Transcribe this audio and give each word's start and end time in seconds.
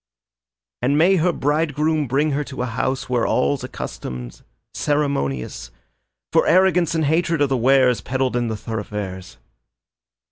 And 0.81 0.97
may 0.97 1.17
her 1.17 1.31
bride 1.31 1.75
groom 1.75 2.07
bring 2.07 2.31
her 2.31 2.43
to 2.45 2.63
a 2.63 2.65
house 2.65 3.07
Where 3.07 3.27
all's 3.27 3.63
accustomed, 3.63 4.41
ceremonious; 4.73 5.69
For 6.33 6.47
arrogance 6.47 6.95
and 6.95 7.05
hatred 7.05 7.39
are 7.39 7.45
the 7.45 7.55
wares 7.55 8.01
Peddled 8.01 8.35
in 8.35 8.47
the 8.47 8.57
thoroughfares. 8.57 9.37